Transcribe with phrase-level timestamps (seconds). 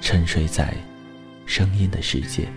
[0.00, 0.74] 沉睡在
[1.46, 2.48] 声音的世界。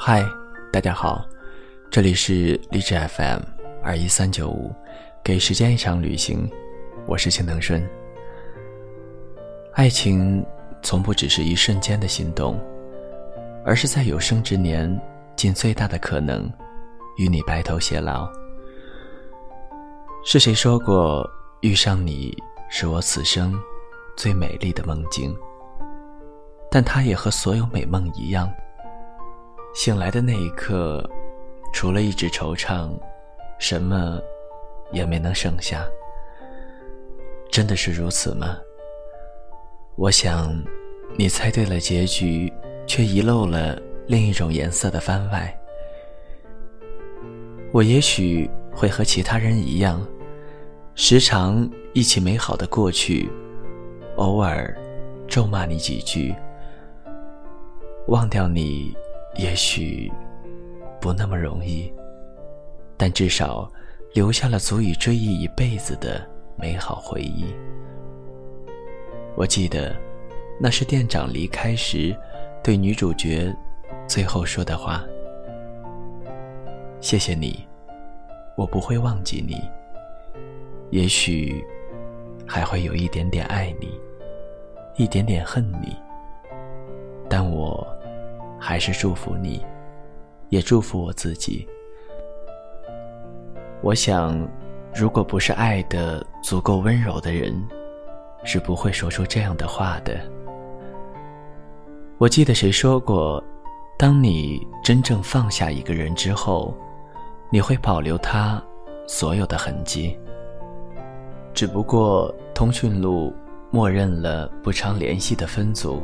[0.00, 0.24] 嗨，
[0.72, 1.26] 大家好，
[1.90, 3.40] 这里是励志 FM
[3.82, 4.72] 二一三九五，
[5.24, 6.48] 给时间一场旅行，
[7.04, 7.84] 我是青藤顺。
[9.72, 10.46] 爱情
[10.84, 12.56] 从不只是一瞬间的心动，
[13.64, 14.88] 而是在有生之年
[15.34, 16.48] 尽最大的可能
[17.16, 18.30] 与你白头偕老。
[20.24, 21.28] 是谁说过
[21.60, 22.32] 遇上你
[22.70, 23.52] 是我此生
[24.16, 25.36] 最美丽的梦境？
[26.70, 28.48] 但它也和所有美梦一样。
[29.74, 31.08] 醒来的那一刻，
[31.72, 32.90] 除了一直惆怅，
[33.58, 34.20] 什么
[34.92, 35.86] 也没能剩下。
[37.50, 38.58] 真的是如此吗？
[39.96, 40.52] 我想，
[41.16, 42.52] 你猜对了结局，
[42.86, 45.54] 却遗漏了另一种颜色的番外。
[47.72, 50.04] 我也许会和其他人一样，
[50.94, 53.30] 时常忆起美好的过去，
[54.16, 54.76] 偶尔
[55.26, 56.34] 咒骂你几句，
[58.08, 58.96] 忘掉你。
[59.38, 60.10] 也许
[61.00, 61.92] 不那么容易，
[62.96, 63.70] 但至少
[64.12, 67.46] 留下了足以追忆一辈子的美好回忆。
[69.36, 69.94] 我记得，
[70.60, 72.14] 那是店长离开时
[72.64, 73.54] 对女主角
[74.08, 75.04] 最后说的话
[77.00, 77.64] ：“谢谢你，
[78.56, 79.62] 我不会忘记你。
[80.90, 81.64] 也许
[82.44, 83.88] 还会有一点点爱你，
[84.96, 85.96] 一点点恨你，
[87.30, 87.86] 但我。”
[88.58, 89.64] 还是祝福你，
[90.48, 91.66] 也祝福我自己。
[93.80, 94.36] 我想，
[94.94, 97.54] 如果不是爱的足够温柔的人，
[98.44, 100.18] 是不会说出这样的话的。
[102.18, 103.42] 我记得谁说过，
[103.96, 106.74] 当你真正放下一个人之后，
[107.50, 108.60] 你会保留他
[109.06, 110.18] 所有的痕迹。
[111.54, 113.32] 只不过通讯录
[113.70, 116.02] 默认了不常联系的分组，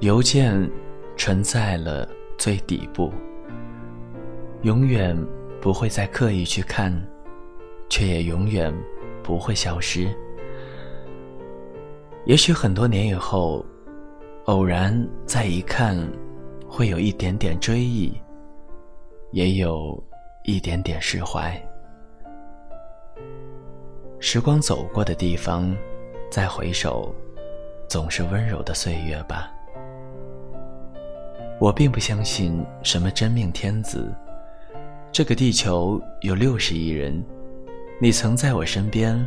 [0.00, 0.68] 邮件。
[1.16, 3.12] 存在了最底部，
[4.62, 5.16] 永远
[5.60, 6.92] 不会再刻意去看，
[7.88, 8.72] 却也永远
[9.22, 10.08] 不会消失。
[12.26, 13.64] 也许很多年以后，
[14.44, 15.96] 偶然再一看，
[16.68, 18.12] 会有一点点追忆，
[19.32, 20.02] 也有
[20.44, 21.60] 一点点释怀。
[24.18, 25.74] 时光走过的地方，
[26.30, 27.14] 再回首，
[27.88, 29.52] 总是温柔的岁月吧。
[31.58, 34.14] 我并不相信什么真命天子。
[35.10, 37.24] 这个地球有六十亿人，
[37.98, 39.26] 你曾在我身边，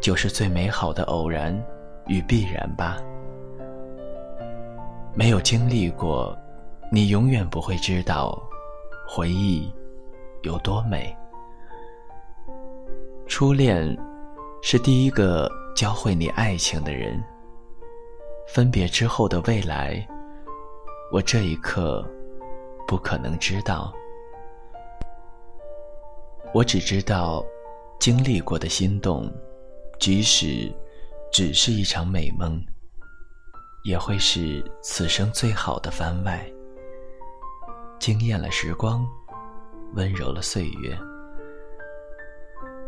[0.00, 1.54] 就是最美好的偶然
[2.06, 2.96] 与必然吧。
[5.14, 6.34] 没有经历过，
[6.90, 8.40] 你永远不会知道
[9.06, 9.70] 回忆
[10.42, 11.14] 有多美。
[13.26, 13.94] 初恋
[14.62, 17.22] 是第一个教会你爱情的人。
[18.48, 20.04] 分别之后的未来。
[21.12, 22.08] 我这一刻
[22.86, 23.92] 不可能知道，
[26.54, 27.44] 我只知道
[27.98, 29.28] 经历过的心动，
[29.98, 30.72] 即使
[31.32, 32.64] 只是一场美梦，
[33.82, 36.48] 也会是此生最好的番外。
[37.98, 39.04] 惊艳了时光，
[39.94, 40.96] 温柔了岁月，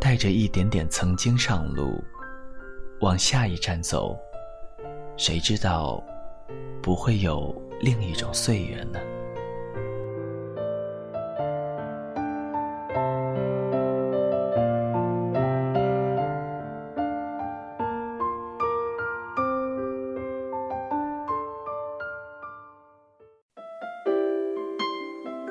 [0.00, 2.00] 带着一点点曾经上路，
[3.00, 4.16] 往下一站走，
[5.16, 6.00] 谁知道
[6.80, 7.52] 不会有。
[7.84, 9.00] 另一种岁月呢？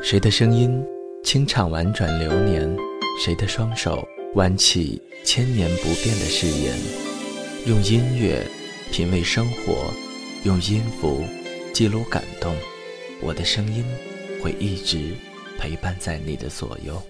[0.02, 0.82] 谁的声音
[1.26, 2.74] 清唱婉转流年
[3.22, 6.74] 谁的双手挽起千年不变的誓言
[7.66, 8.42] 用音乐
[8.90, 9.92] 品味生活
[10.46, 11.26] 用音符
[11.74, 12.56] 记录感动。
[13.22, 13.86] 我的声音
[14.42, 15.16] 会一直
[15.60, 17.02] 陪伴在你的左右。